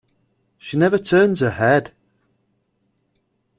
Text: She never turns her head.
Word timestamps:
She 0.57 0.77
never 0.77 0.97
turns 0.97 1.41
her 1.41 1.51
head. 1.51 1.91